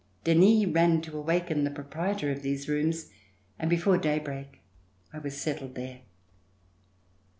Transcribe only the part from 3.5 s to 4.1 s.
and before